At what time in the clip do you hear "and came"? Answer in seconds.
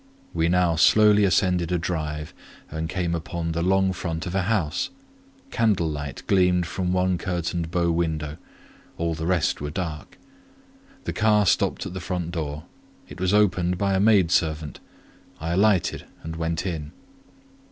2.71-3.13